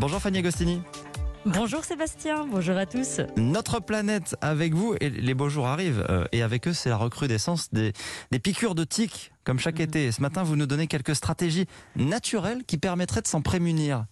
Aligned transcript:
Bonjour 0.00 0.18
Fanny 0.20 0.38
Agostini. 0.38 0.80
Bonjour 1.46 1.84
Sébastien, 1.84 2.46
bonjour 2.46 2.76
à 2.76 2.84
tous. 2.86 3.20
Notre 3.36 3.80
planète 3.80 4.34
avec 4.40 4.74
vous 4.74 4.94
et 5.00 5.08
les 5.10 5.34
beaux 5.34 5.48
jours 5.48 5.66
arrivent 5.66 6.04
euh, 6.08 6.24
et 6.32 6.42
avec 6.42 6.66
eux 6.68 6.72
c'est 6.72 6.88
la 6.90 6.96
recrudescence 6.96 7.70
des, 7.72 7.92
des 8.30 8.38
piqûres 8.38 8.74
de 8.74 8.84
tiques 8.84 9.32
comme 9.44 9.58
chaque 9.58 9.76
Mhm. 9.76 9.84
été. 9.84 10.04
Et 10.06 10.12
ce 10.12 10.20
matin 10.22 10.42
vous 10.42 10.56
nous 10.56 10.66
donnez 10.66 10.86
quelques 10.86 11.14
stratégies 11.14 11.66
naturelles 11.96 12.62
qui 12.66 12.76
permettraient 12.78 13.22
de 13.22 13.26
s'en 13.26 13.40
prémunir. 13.42 14.04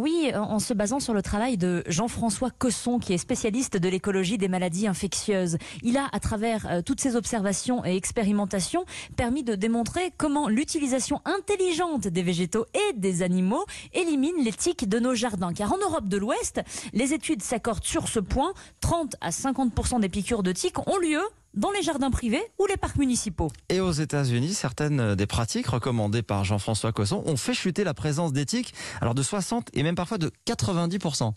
Oui, 0.00 0.32
en 0.34 0.60
se 0.60 0.72
basant 0.72 0.98
sur 0.98 1.12
le 1.12 1.20
travail 1.20 1.58
de 1.58 1.84
Jean-François 1.86 2.48
Cosson, 2.50 2.98
qui 2.98 3.12
est 3.12 3.18
spécialiste 3.18 3.76
de 3.76 3.86
l'écologie 3.86 4.38
des 4.38 4.48
maladies 4.48 4.86
infectieuses. 4.86 5.58
Il 5.82 5.98
a, 5.98 6.08
à 6.12 6.20
travers 6.20 6.66
euh, 6.70 6.80
toutes 6.80 7.02
ses 7.02 7.16
observations 7.16 7.84
et 7.84 7.96
expérimentations, 7.96 8.86
permis 9.16 9.42
de 9.42 9.54
démontrer 9.54 10.10
comment 10.16 10.48
l'utilisation 10.48 11.20
intelligente 11.26 12.08
des 12.08 12.22
végétaux 12.22 12.64
et 12.72 12.94
des 12.94 13.20
animaux 13.20 13.66
élimine 13.92 14.42
les 14.42 14.54
tiques 14.54 14.88
de 14.88 14.98
nos 14.98 15.14
jardins. 15.14 15.52
Car 15.52 15.70
en 15.70 15.78
Europe 15.78 16.08
de 16.08 16.16
l'Ouest, 16.16 16.62
les 16.94 17.12
études 17.12 17.42
s'accordent 17.42 17.84
sur 17.84 18.08
ce 18.08 18.20
point. 18.20 18.54
30 18.80 19.16
à 19.20 19.28
50% 19.28 20.00
des 20.00 20.08
piqûres 20.08 20.42
de 20.42 20.52
tiques 20.52 20.78
ont 20.88 20.96
lieu 20.96 21.20
dans 21.54 21.70
les 21.70 21.82
jardins 21.82 22.10
privés 22.10 22.42
ou 22.58 22.66
les 22.66 22.76
parcs 22.76 22.96
municipaux. 22.96 23.50
Et 23.68 23.80
aux 23.80 23.92
États-Unis, 23.92 24.54
certaines 24.54 25.00
euh, 25.00 25.14
des 25.14 25.26
pratiques 25.26 25.66
recommandées 25.66 26.22
par 26.22 26.44
Jean-François 26.44 26.92
Cosson 26.92 27.22
ont 27.26 27.36
fait 27.36 27.54
chuter 27.54 27.84
la 27.84 27.94
présence 27.94 28.32
des 28.32 28.46
tiques, 28.46 28.74
alors 29.00 29.14
de 29.14 29.22
60 29.22 29.68
et 29.74 29.82
même 29.82 29.94
parfois 29.94 30.18
de 30.18 30.30
90%. 30.46 31.32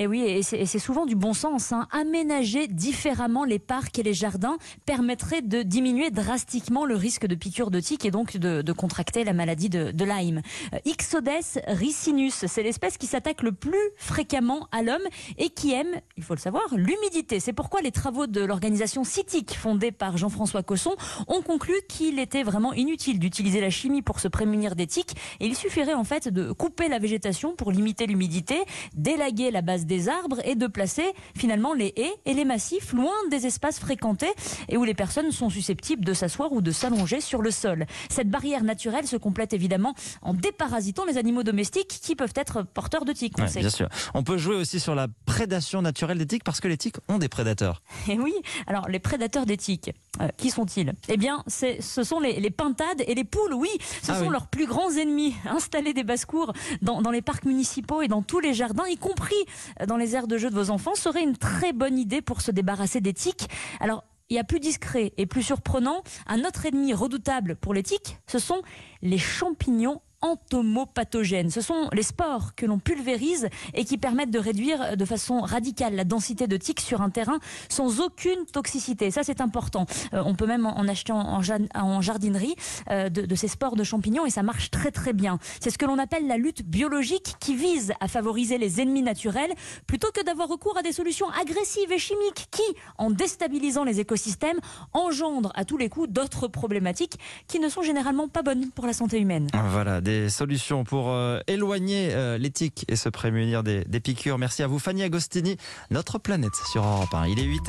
Et 0.00 0.06
oui, 0.06 0.22
et 0.22 0.42
c'est 0.42 0.58
et 0.58 0.64
c'est 0.64 0.78
souvent 0.78 1.04
du 1.04 1.14
bon 1.14 1.34
sens. 1.34 1.72
Hein. 1.72 1.86
Aménager 1.90 2.68
différemment 2.68 3.44
les 3.44 3.58
parcs 3.58 3.98
et 3.98 4.02
les 4.02 4.14
jardins 4.14 4.56
permettrait 4.86 5.42
de 5.42 5.60
diminuer 5.60 6.10
drastiquement 6.10 6.86
le 6.86 6.94
risque 6.94 7.26
de 7.26 7.34
piqûre 7.34 7.70
de 7.70 7.80
tique 7.80 8.06
et 8.06 8.10
donc 8.10 8.38
de, 8.38 8.62
de 8.62 8.72
contracter 8.72 9.24
la 9.24 9.34
maladie 9.34 9.68
de, 9.68 9.90
de 9.90 10.04
Lyme. 10.06 10.40
Euh, 10.72 10.78
Ixodes 10.86 11.28
ricinus, 11.66 12.46
c'est 12.46 12.62
l'espèce 12.62 12.96
qui 12.96 13.06
s'attaque 13.06 13.42
le 13.42 13.52
plus 13.52 13.76
fréquemment 13.96 14.68
à 14.72 14.82
l'homme 14.82 15.02
et 15.36 15.50
qui 15.50 15.74
aime, 15.74 16.00
il 16.16 16.22
faut 16.22 16.34
le 16.34 16.40
savoir, 16.40 16.64
l'humidité. 16.74 17.38
C'est 17.38 17.52
pourquoi 17.52 17.82
les 17.82 17.92
travaux 17.92 18.26
de 18.26 18.40
l'organisation 18.42 19.04
CITIC, 19.04 19.54
fondée 19.54 19.92
par 19.92 20.16
Jean-François 20.16 20.62
Cosson, 20.62 20.96
ont 21.28 21.42
conclu 21.42 21.74
qu'il 21.90 22.18
était 22.18 22.42
vraiment 22.42 22.72
inutile 22.72 23.18
d'utiliser 23.18 23.60
la 23.60 23.68
chimie 23.68 24.00
pour 24.00 24.18
se 24.18 24.28
prémunir 24.28 24.76
des 24.76 24.86
tiques. 24.86 25.14
Et 25.40 25.46
il 25.46 25.56
suffirait 25.56 25.92
en 25.92 26.04
fait 26.04 26.28
de 26.28 26.52
couper 26.52 26.88
la 26.88 26.98
végétation 26.98 27.54
pour 27.54 27.70
limiter 27.70 28.06
l'humidité, 28.06 28.56
d'élaguer 28.94 29.50
la 29.50 29.60
base 29.60 29.84
des 29.90 30.08
arbres 30.08 30.40
et 30.44 30.54
de 30.54 30.68
placer 30.68 31.02
finalement 31.36 31.74
les 31.74 31.92
haies 31.96 32.14
et 32.24 32.32
les 32.32 32.44
massifs 32.44 32.92
loin 32.92 33.12
des 33.28 33.46
espaces 33.46 33.80
fréquentés 33.80 34.30
et 34.68 34.76
où 34.76 34.84
les 34.84 34.94
personnes 34.94 35.32
sont 35.32 35.50
susceptibles 35.50 36.04
de 36.04 36.14
s'asseoir 36.14 36.52
ou 36.52 36.62
de 36.62 36.70
s'allonger 36.70 37.20
sur 37.20 37.42
le 37.42 37.50
sol. 37.50 37.86
Cette 38.08 38.30
barrière 38.30 38.62
naturelle 38.62 39.08
se 39.08 39.16
complète 39.16 39.52
évidemment 39.52 39.94
en 40.22 40.32
déparasitant 40.32 41.04
les 41.04 41.18
animaux 41.18 41.42
domestiques 41.42 41.98
qui 42.02 42.14
peuvent 42.14 42.32
être 42.36 42.62
porteurs 42.62 43.04
de 43.04 43.12
tiques. 43.12 43.34
on 43.38 43.42
Ouais, 43.42 43.60
bien 43.60 43.68
sûr. 43.68 43.88
On 44.14 44.22
peut 44.22 44.38
jouer 44.38 44.54
aussi 44.54 44.78
sur 44.78 44.94
la 44.94 45.08
prédation 45.26 45.82
naturelle 45.82 46.18
des 46.18 46.26
tiques 46.26 46.44
parce 46.44 46.60
que 46.60 46.68
les 46.68 46.76
tiques 46.76 46.98
ont 47.08 47.18
des 47.18 47.28
prédateurs. 47.28 47.82
Et 48.08 48.16
oui, 48.16 48.34
alors 48.68 48.88
les 48.88 49.00
prédateurs 49.00 49.44
des 49.44 49.56
tiques, 49.56 49.90
euh, 50.20 50.28
qui 50.36 50.50
sont-ils? 50.50 50.92
Eh 51.08 51.16
bien, 51.16 51.44
ce 51.46 52.02
sont 52.02 52.20
les, 52.20 52.40
les 52.40 52.50
pintades 52.50 53.02
et 53.06 53.14
les 53.14 53.24
poules, 53.24 53.54
oui, 53.54 53.68
ce 54.02 54.12
Ah 54.12 54.18
sont 54.18 54.26
oui. 54.26 54.32
leurs 54.32 54.48
plus 54.48 54.66
grands 54.66 54.90
ennemis. 54.90 55.34
Installer 55.46 55.94
des 55.94 56.02
basses-cours 56.04 56.52
dans, 56.82 57.00
dans 57.02 57.10
les 57.10 57.22
parcs 57.22 57.44
municipaux 57.44 58.02
et 58.02 58.08
dans 58.08 58.22
tous 58.22 58.40
les 58.40 58.54
jardins, 58.54 58.86
y 58.86 58.96
compris 58.96 59.34
euh, 59.80 59.86
dans 59.86 59.96
les 59.96 60.16
aires 60.16 60.26
de 60.26 60.36
jeu 60.38 60.50
de 60.50 60.54
vos 60.54 60.70
enfants, 60.70 60.94
serait 60.94 61.22
une 61.22 61.36
très 61.36 61.72
bonne 61.72 61.98
idée 61.98 62.22
pour 62.22 62.40
se 62.40 62.50
débarrasser 62.50 63.00
des 63.00 63.12
tiques. 63.14 63.48
Alors, 63.78 64.04
il 64.28 64.36
y 64.36 64.38
a 64.38 64.44
plus 64.44 64.60
discret 64.60 65.12
et 65.16 65.26
plus 65.26 65.42
surprenant, 65.42 66.02
un 66.28 66.44
autre 66.44 66.64
ennemi 66.66 66.94
redoutable 66.94 67.56
pour 67.56 67.74
les 67.74 67.82
tiques, 67.82 68.16
ce 68.28 68.38
sont 68.38 68.62
les 69.02 69.18
champignons 69.18 70.00
entomopathogènes. 70.22 71.50
Ce 71.50 71.60
sont 71.60 71.88
les 71.92 72.02
spores 72.02 72.54
que 72.54 72.66
l'on 72.66 72.78
pulvérise 72.78 73.48
et 73.74 73.84
qui 73.84 73.98
permettent 73.98 74.30
de 74.30 74.38
réduire 74.38 74.96
de 74.96 75.04
façon 75.04 75.40
radicale 75.40 75.94
la 75.94 76.04
densité 76.04 76.46
de 76.46 76.56
tiques 76.56 76.80
sur 76.80 77.00
un 77.02 77.10
terrain 77.10 77.38
sans 77.68 78.00
aucune 78.00 78.44
toxicité. 78.52 79.10
Ça, 79.10 79.22
c'est 79.22 79.40
important. 79.40 79.86
Euh, 80.14 80.22
on 80.24 80.34
peut 80.34 80.46
même 80.46 80.66
en 80.66 80.86
acheter 80.88 81.12
en, 81.12 81.18
en 81.20 81.42
ja- 81.42 81.58
en 81.74 82.00
jardinerie 82.00 82.54
euh, 82.90 83.08
de, 83.08 83.22
de 83.22 83.34
ces 83.34 83.48
spores 83.48 83.76
de 83.76 83.84
champignons 83.84 84.26
et 84.26 84.30
ça 84.30 84.42
marche 84.42 84.70
très 84.70 84.90
très 84.90 85.12
bien. 85.12 85.38
C'est 85.60 85.70
ce 85.70 85.78
que 85.78 85.86
l'on 85.86 85.98
appelle 85.98 86.26
la 86.26 86.36
lutte 86.36 86.62
biologique 86.64 87.34
qui 87.40 87.54
vise 87.54 87.92
à 88.00 88.08
favoriser 88.08 88.58
les 88.58 88.80
ennemis 88.80 89.02
naturels 89.02 89.52
plutôt 89.86 90.08
que 90.12 90.22
d'avoir 90.24 90.48
recours 90.48 90.76
à 90.78 90.82
des 90.82 90.92
solutions 90.92 91.28
agressives 91.30 91.92
et 91.92 91.98
chimiques 91.98 92.46
qui, 92.50 92.62
en 92.98 93.10
déstabilisant 93.10 93.84
les 93.84 94.00
écosystèmes, 94.00 94.58
engendrent 94.92 95.52
à 95.54 95.64
tous 95.64 95.76
les 95.76 95.88
coups 95.88 96.08
d'autres 96.08 96.48
problématiques 96.48 97.18
qui 97.48 97.58
ne 97.58 97.68
sont 97.68 97.82
généralement 97.82 98.28
pas 98.28 98.42
bonnes 98.42 98.70
pour 98.70 98.86
la 98.86 98.92
santé 98.92 99.18
humaine. 99.18 99.48
Voilà, 99.70 100.00
des 100.10 100.28
solutions 100.28 100.84
pour 100.84 101.10
euh, 101.10 101.40
éloigner 101.46 102.10
euh, 102.12 102.36
les 102.36 102.50
tiques 102.50 102.84
et 102.88 102.96
se 102.96 103.08
prémunir 103.08 103.62
des, 103.62 103.84
piqûres. 104.00 104.38
Merci 104.38 104.62
à 104.62 104.66
vous 104.66 104.78
Fanny 104.78 105.02
Agostini, 105.02 105.56
notre 105.90 106.18
planète 106.18 106.54
sur 106.72 106.84
Europe 106.84 107.14
1. 107.14 107.26
Il 107.28 107.38
est 107.38 107.44
8h. 107.46 107.60